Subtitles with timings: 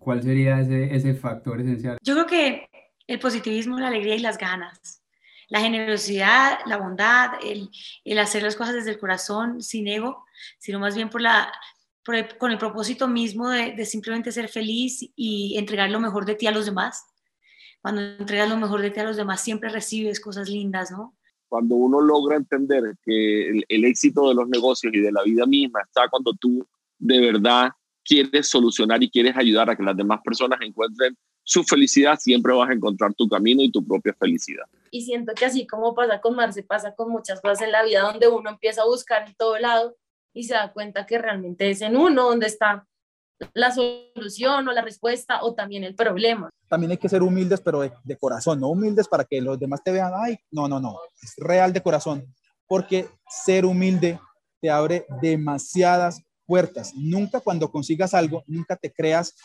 [0.00, 1.98] ¿Cuál sería ese, ese factor esencial?
[2.02, 2.70] Yo creo que
[3.06, 5.02] el positivismo, la alegría y las ganas.
[5.48, 7.68] La generosidad, la bondad, el,
[8.04, 10.24] el hacer las cosas desde el corazón, sin ego,
[10.58, 11.52] sino más bien por la,
[12.38, 16.46] con el propósito mismo de, de, simplemente ser feliz y entregar lo mejor de ti
[16.46, 17.04] a los demás.
[17.82, 21.14] Cuando entregas lo mejor de ti a los demás, siempre recibes cosas lindas, ¿no?
[21.48, 25.44] Cuando uno logra entender que el, el éxito de los negocios y de la vida
[25.46, 27.72] misma está cuando tú de verdad
[28.10, 32.68] quieres solucionar y quieres ayudar a que las demás personas encuentren su felicidad, siempre vas
[32.68, 34.64] a encontrar tu camino y tu propia felicidad.
[34.90, 38.02] Y siento que así como pasa con Marce, pasa con muchas cosas en la vida
[38.02, 39.96] donde uno empieza a buscar en todo lado
[40.34, 42.84] y se da cuenta que realmente es en uno donde está
[43.54, 46.50] la solución o la respuesta o también el problema.
[46.68, 49.82] También hay que ser humildes, pero de, de, corazón, no humildes para que los demás
[49.84, 52.26] te vean, ay, no, no, no, es real de corazón,
[52.66, 54.18] porque ser humilde
[54.60, 56.92] te abre demasiadas puertas.
[56.96, 59.36] Nunca cuando consigas algo, nunca te creas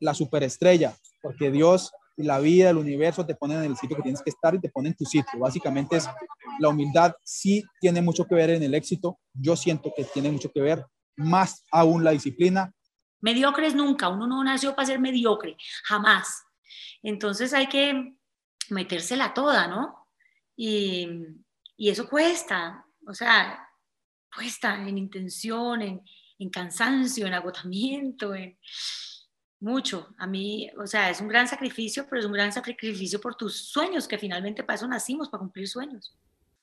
[0.00, 4.02] la superestrella, porque Dios y la vida, el universo te ponen en el sitio que
[4.02, 5.38] tienes que estar y te ponen en tu sitio.
[5.38, 6.08] Básicamente es
[6.58, 9.18] la humildad sí tiene mucho que ver en el éxito.
[9.34, 12.72] Yo siento que tiene mucho que ver, más aún la disciplina.
[13.20, 16.42] Mediocres nunca, uno no nació para ser mediocre, jamás.
[17.02, 18.14] Entonces hay que
[18.70, 20.06] metérsela toda, ¿no?
[20.56, 21.06] Y,
[21.76, 23.62] y eso cuesta, o sea,
[24.34, 26.00] cuesta en intención, en,
[26.40, 28.56] en cansancio, en agotamiento, en,
[29.60, 30.08] mucho.
[30.18, 33.56] A mí, o sea, es un gran sacrificio, pero es un gran sacrificio por tus
[33.56, 36.14] sueños, que finalmente para eso nacimos, para cumplir sueños.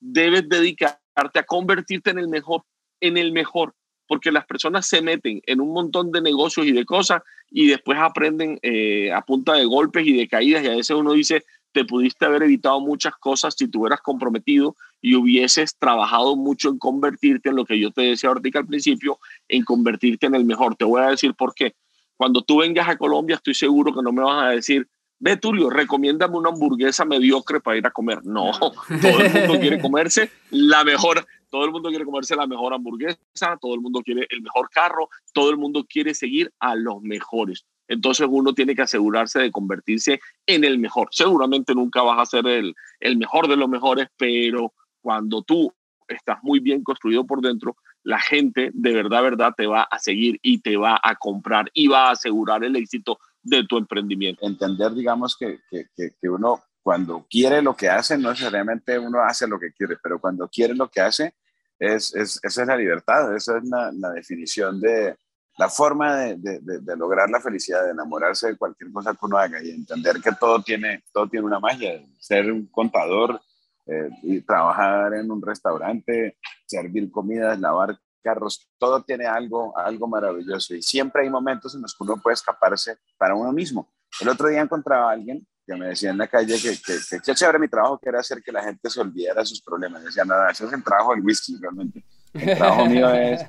[0.00, 2.64] Debes dedicarte a convertirte en el mejor,
[3.00, 3.74] en el mejor,
[4.06, 7.98] porque las personas se meten en un montón de negocios y de cosas y después
[7.98, 11.84] aprenden eh, a punta de golpes y de caídas y a veces uno dice, te
[11.84, 17.50] pudiste haber evitado muchas cosas si te hubieras comprometido y hubieses trabajado mucho en convertirte
[17.50, 20.76] en lo que yo te decía ahorita al principio, en convertirte en el mejor.
[20.76, 21.74] Te voy a decir por qué
[22.20, 24.86] cuando tú vengas a Colombia, estoy seguro que no me vas a decir,
[25.18, 28.22] ve Tulio, recomiéndame una hamburguesa mediocre para ir a comer.
[28.26, 28.50] No,
[29.00, 33.56] todo el mundo quiere comerse la mejor, todo el mundo quiere comerse la mejor hamburguesa,
[33.58, 37.64] todo el mundo quiere el mejor carro, todo el mundo quiere seguir a los mejores.
[37.88, 41.08] Entonces uno tiene que asegurarse de convertirse en el mejor.
[41.12, 45.72] Seguramente nunca vas a ser el, el mejor de los mejores, pero cuando tú
[46.08, 50.38] estás muy bien construido por dentro, la gente de verdad, verdad te va a seguir
[50.42, 54.46] y te va a comprar y va a asegurar el éxito de tu emprendimiento.
[54.46, 59.46] Entender, digamos, que, que, que, uno cuando quiere lo que hace, no necesariamente uno hace
[59.46, 61.34] lo que quiere, pero cuando quiere lo que hace,
[61.78, 65.16] es, es esa es la libertad, esa es la, la definición de
[65.58, 69.36] la forma de, de, de, lograr la felicidad, de enamorarse de cualquier cosa que uno
[69.36, 73.40] haga y entender que todo tiene, todo tiene una magia, ser un contador,
[74.46, 76.36] trabajar en un restaurante,
[76.66, 81.94] servir comidas, lavar carros, todo tiene algo, algo maravilloso y siempre hay momentos en los
[81.94, 83.90] que uno puede escaparse para uno mismo.
[84.20, 87.34] El otro día encontraba a alguien que me decía en la calle que, que, que
[87.34, 90.02] chévere mi trabajo, que era hacer que la gente se olvidara de sus problemas.
[90.02, 92.04] Decía, nada, ese es el trabajo del whisky realmente.
[92.32, 93.40] El trabajo mío es,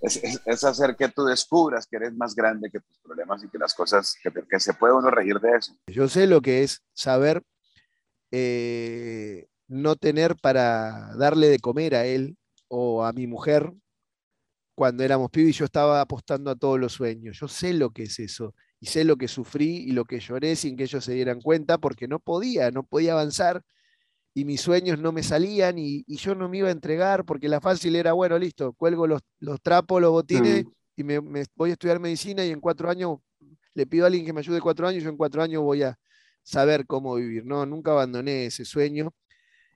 [0.00, 3.58] es, es, hacer que tú descubras que eres más grande que tus problemas y que
[3.58, 5.74] las cosas, que, que se puede uno reír de eso.
[5.86, 7.42] Yo sé lo que es saber
[8.30, 12.36] eh, no tener para darle de comer a él
[12.68, 13.72] o a mi mujer
[14.74, 17.38] cuando éramos pibes y yo estaba apostando a todos los sueños.
[17.40, 20.56] Yo sé lo que es eso y sé lo que sufrí y lo que lloré
[20.56, 23.62] sin que ellos se dieran cuenta porque no podía, no podía avanzar
[24.34, 27.48] y mis sueños no me salían y, y yo no me iba a entregar porque
[27.48, 30.70] la fácil era, bueno, listo, cuelgo los, los trapos, los botines mm.
[30.96, 33.20] y me, me, voy a estudiar medicina y en cuatro años
[33.72, 35.82] le pido a alguien que me ayude cuatro años y yo en cuatro años voy
[35.82, 35.98] a
[36.42, 37.46] saber cómo vivir.
[37.46, 39.14] No, nunca abandoné ese sueño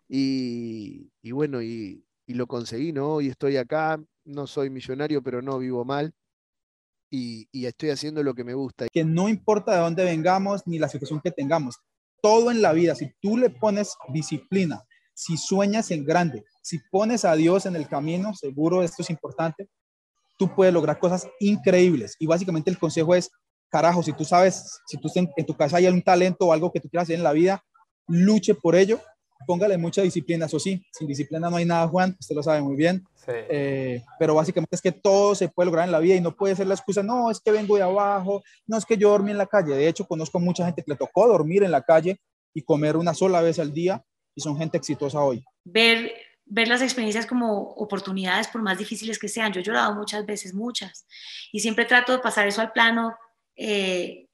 [0.08, 3.20] y, bueno, y, lo conseguí, ¿no?
[3.20, 6.12] Y estoy acá, no soy millonario, pero no vivo mal.
[7.10, 8.86] Y, estoy haciendo lo que me gusta.
[8.92, 11.76] Que no importa de dónde vengamos ni la situación que tengamos,
[12.22, 14.82] todo en la vida, si tú le pones disciplina,
[15.14, 19.68] si sueñas en grande, si pones a Dios en el camino, seguro esto es importante,
[20.36, 22.16] tú puedes lograr cosas increíbles.
[22.18, 23.30] Y básicamente el consejo es,
[23.70, 26.70] carajo, si tú sabes, si tú en, en tu casa hay un talento o algo
[26.72, 27.62] que tú quieras hacer en la vida,
[28.09, 29.00] luche por ello
[29.47, 32.77] póngale mucha disciplina, eso sí, sin disciplina no hay nada, Juan, usted lo sabe muy
[32.77, 33.04] bien.
[33.16, 33.33] Sí.
[33.33, 36.54] Eh, pero básicamente es que todo se puede lograr en la vida y no puede
[36.54, 39.38] ser la excusa, no, es que vengo de abajo, no es que yo dormí en
[39.38, 39.74] la calle.
[39.74, 42.21] De hecho, conozco mucha gente que le tocó dormir en la calle
[42.54, 44.03] y comer una sola vez al día
[44.34, 45.44] y son gente exitosa hoy.
[45.65, 46.12] Ver,
[46.44, 49.53] ver las experiencias como oportunidades, por más difíciles que sean.
[49.53, 51.06] Yo he llorado muchas veces, muchas,
[51.53, 53.15] y siempre trato de pasar eso al plano,
[53.56, 54.28] eh,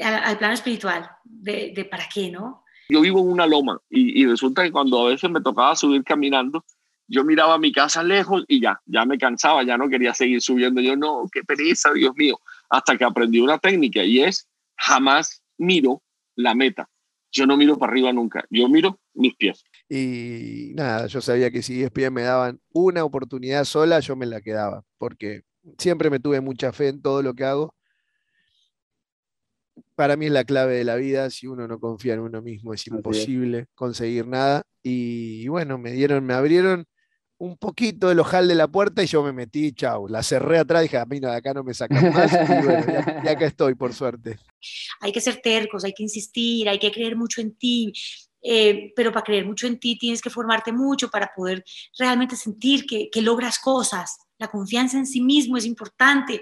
[0.00, 2.61] al, al, plano espiritual, de, de para qué, ¿no?
[2.88, 6.64] Yo vivo en una loma y, resulta que cuando a veces me tocaba subir caminando,
[7.08, 10.80] yo miraba mi casa lejos y ya, ya me cansaba, ya no quería seguir subiendo.
[10.80, 12.38] Yo no, qué pereza, Dios mío.
[12.70, 16.02] hasta que aprendí una técnica y es jamás miro
[16.36, 16.88] la meta.
[17.30, 19.64] Yo no miro para arriba nunca, yo miro mis pies.
[19.88, 24.40] Y nada, yo sabía que si ESPN me daban una oportunidad sola, yo me la
[24.40, 25.42] quedaba, porque
[25.78, 27.74] siempre me tuve mucha fe en todo lo que hago.
[29.94, 32.72] Para mí es la clave de la vida, si uno no confía en uno mismo
[32.72, 34.62] es imposible conseguir nada.
[34.82, 36.86] Y, bueno, me dieron, me abrieron
[37.38, 40.82] un poquito el ojal de la puerta y yo me metí, chau, la cerré atrás,
[40.82, 43.74] dije, a mí no, de acá no me sacan más, y bueno, ya, acá estoy,
[43.74, 44.38] por suerte.
[45.00, 47.92] Hay que ser tercos, hay que insistir, hay que creer mucho en ti,
[48.42, 51.64] eh, pero para creer mucho en ti tienes que formarte mucho para poder
[51.98, 54.18] realmente sentir que, que logras cosas.
[54.42, 56.40] La confianza en sí mismo es importante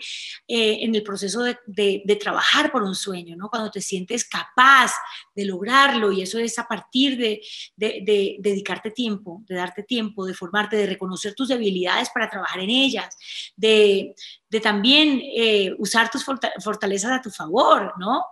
[0.49, 3.51] eh, en el proceso de, trabajar por un sueño, ¿no?
[3.51, 4.93] Cuando te sientes capaz
[5.35, 7.43] de lograrlo y eso es a partir de,
[7.77, 12.71] de, dedicarte tiempo, de darte tiempo, de formarte, de reconocer tus debilidades para trabajar en
[12.71, 13.15] ellas,
[13.55, 14.15] de,
[14.63, 18.25] también eh, usar tus fortalezas a tu favor, ¿no?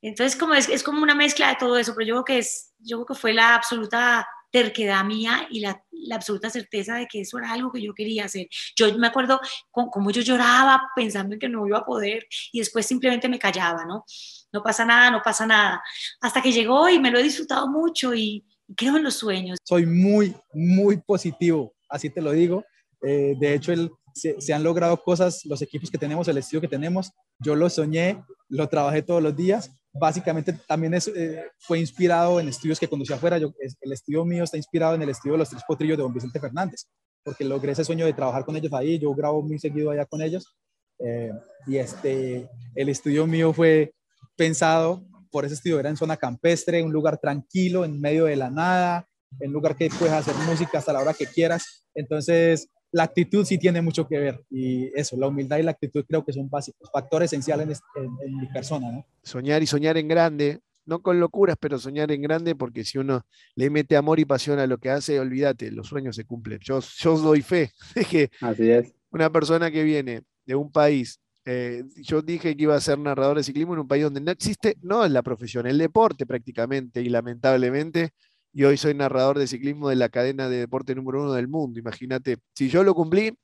[0.00, 2.72] Entonces como es, es como una mezcla de todo eso, pero yo creo que es,
[2.78, 7.20] yo creo que fue la absoluta terquedad mía y la, la, absoluta certeza de que
[7.20, 8.48] eso era algo que yo quería hacer.
[8.76, 9.40] Yo me acuerdo
[9.70, 13.84] como yo lloraba pensando en que no iba a poder y después simplemente me callaba,
[13.84, 14.04] ¿no?
[14.52, 15.82] No pasa nada, no pasa nada.
[16.20, 18.44] Hasta que llegó y me lo he disfrutado mucho y,
[18.76, 19.58] creo en los sueños.
[19.64, 22.64] Soy muy, muy positivo, así te lo digo.
[23.02, 26.60] Eh, de hecho, el, se, se, han logrado cosas, los equipos que tenemos, el estilo
[26.60, 31.78] que tenemos, yo lo soñé, lo trabajé todos los días básicamente también es, eh, fue
[31.78, 33.38] inspirado en estudios que conducí afuera.
[33.38, 36.14] Yo, el estudio mío está inspirado en el estudio de los tres potrillos de don
[36.14, 36.86] Vicente Fernández,
[37.24, 38.98] porque logré ese sueño de trabajar con ellos ahí.
[38.98, 40.56] Yo grabo muy seguido allá con ellos.
[41.00, 41.30] Eh,
[41.66, 43.92] y este, el estudio mío fue
[44.36, 48.50] pensado por ese estudio, era en zona campestre, un lugar tranquilo, en medio de la
[48.50, 49.06] nada,
[49.40, 51.84] un lugar que puedes hacer música hasta la hora que quieras.
[51.94, 56.04] Entonces, la actitud sí tiene mucho que ver y eso, la humildad y la actitud
[56.06, 58.90] creo que son básicos, factores esenciales en, mi persona.
[58.90, 59.06] ¿no?
[59.22, 63.26] Soñar y soñar en grande, no con locuras, pero soñar en grande porque si uno
[63.54, 66.60] le mete amor y pasión a lo que hace, olvídate, los sueños se cumplen.
[66.62, 68.92] Yo, yo doy fe de que Así es.
[69.10, 73.36] una persona que viene de un país, eh, yo dije que iba a ser narrador
[73.36, 77.02] de ciclismo en un país donde no existe, no es la profesión, el deporte prácticamente
[77.02, 78.10] y lamentablemente
[78.58, 81.78] y hoy soy narrador de ciclismo de la cadena de deporte número uno del mundo.
[81.78, 83.38] Imagínate, si yo lo cumplí,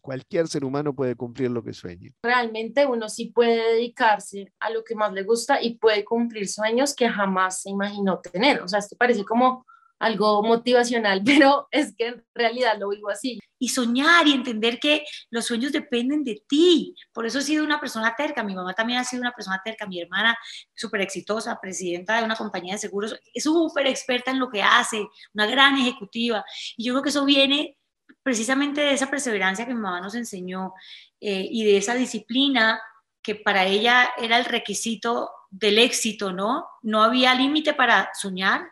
[0.00, 2.14] cualquier ser humano puede cumplir lo que sueñe.
[2.22, 6.94] Realmente uno sí puede dedicarse a lo que más le gusta y puede cumplir sueños
[6.94, 8.62] que jamás se imaginó tener.
[8.62, 9.66] O sea, esto parece como
[9.98, 13.38] algo motivacional, pero es que en realidad lo vivo así.
[13.58, 16.94] Y soñar y entender que los sueños dependen de ti.
[17.12, 18.42] Por eso he sido una persona terca.
[18.42, 19.86] Mi mamá también ha sido una persona terca.
[19.86, 20.36] Mi hermana,
[20.74, 25.06] súper exitosa, presidenta de una compañía de seguros, es súper experta en lo que hace,
[25.32, 26.44] una gran ejecutiva.
[26.76, 27.78] Y yo creo que eso viene
[28.22, 30.74] precisamente de esa perseverancia que mi mamá nos enseñó
[31.20, 32.80] eh, y de esa disciplina
[33.22, 36.66] que para ella era el requisito del éxito, ¿no?
[36.82, 38.70] No había límite para soñar,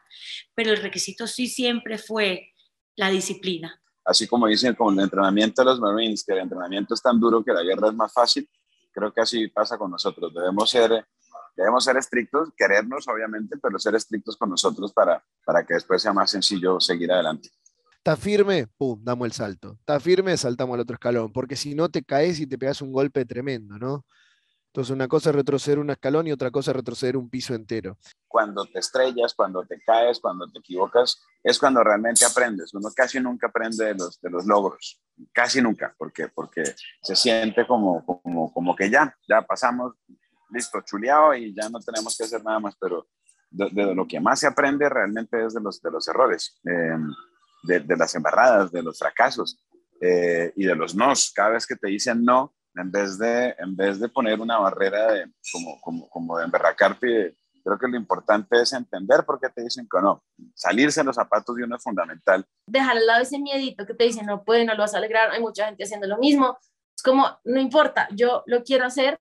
[0.54, 2.52] pero el requisito sí siempre fue
[2.96, 3.80] la disciplina.
[4.04, 7.42] Así como dicen con el entrenamiento de los Marines, que el entrenamiento es tan duro
[7.42, 8.48] que la guerra es más fácil,
[8.92, 10.32] creo que así pasa con nosotros.
[10.32, 11.06] Debemos ser,
[11.56, 16.12] debemos ser estrictos, querernos obviamente, pero ser estrictos con nosotros para, para que después sea
[16.12, 17.50] más sencillo seguir adelante.
[18.04, 19.78] Está firme, pum, damos el salto.
[19.80, 22.92] Está firme, saltamos al otro escalón, porque si no te caes y te pegas un
[22.92, 24.04] golpe tremendo, ¿no?
[24.74, 27.96] Entonces, una cosa es retroceder un escalón y otra cosa es retroceder un piso entero.
[28.26, 32.74] Cuando te estrellas, cuando te caes, cuando te equivocas, es cuando realmente aprendes.
[32.74, 35.00] Uno casi nunca aprende de los, de los logros,
[35.32, 36.64] casi nunca, porque, porque
[37.00, 39.94] se siente como, como, como que ya, ya pasamos,
[40.50, 43.06] listo, chuleado y ya no tenemos que hacer nada más, pero
[43.50, 46.98] de, lo que más se aprende realmente es de los, de los errores, eh,
[47.62, 49.56] de, de, las embarradas, de los fracasos
[50.00, 51.30] eh, y de los nos.
[51.32, 55.12] Cada vez que te dicen no, en vez de, en vez de poner una barrera
[55.12, 59.62] de, como, como, como de emberracarte, creo que lo importante es entender por qué te
[59.62, 60.22] dicen que no.
[60.54, 62.46] Salirse de los zapatos de uno es fundamental.
[62.66, 65.30] Dejar al lado ese miedito que te dicen no puede, no lo vas a alegrar,
[65.30, 66.58] hay mucha gente haciendo lo mismo.
[66.94, 69.18] Es como, no importa, yo lo quiero hacer,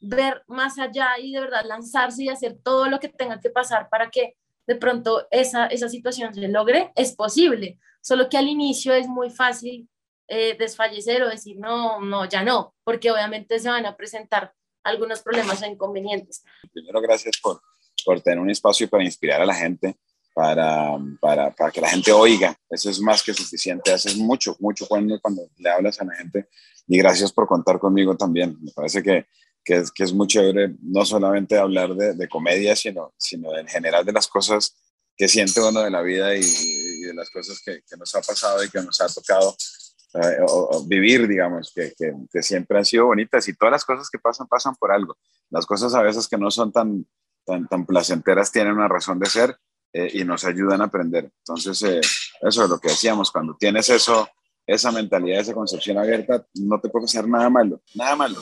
[0.00, 3.88] ver más allá y de verdad lanzarse y hacer todo lo que tenga que pasar
[3.88, 7.78] para que de pronto esa, esa situación se logre, es posible.
[8.00, 9.88] Solo que al inicio es muy fácil
[10.28, 15.20] eh, desfallecer o decir no, no, ya no, porque obviamente se van a presentar algunos
[15.20, 16.42] problemas o inconvenientes.
[16.72, 17.60] Primero, gracias por,
[18.04, 19.96] por tener un espacio para inspirar a la gente,
[20.34, 22.56] para, para, para, que la gente oiga.
[22.70, 23.92] Eso es más que suficiente.
[23.92, 26.48] Haces mucho, mucho cuando, cuando le hablas a la gente.
[26.86, 28.56] Y gracias por contar conmigo también.
[28.60, 29.26] Me parece que,
[29.64, 33.68] que, es, que es muy chévere no solamente hablar de, de, comedia, sino, sino en
[33.68, 34.76] general de las cosas
[35.16, 38.22] que siente uno de la vida y, y de las cosas que, que, nos ha
[38.22, 39.54] pasado y que nos ha tocado
[40.14, 40.38] eh,
[40.86, 41.92] vivir, digamos, que,
[42.30, 45.16] que, siempre han sido bonitas y todas las cosas que pasan, pasan por algo.
[45.50, 47.06] Las cosas a veces que no son tan,
[47.46, 49.56] tan, tan placenteras tienen una razón de ser
[49.92, 51.30] eh, y nos ayudan a aprender.
[51.38, 52.00] Entonces, eh,
[52.40, 54.28] eso es lo que decíamos, cuando tienes eso,
[54.66, 58.38] esa mentalidad, esa concepción abierta, no te puede hacer nada malo, nada malo.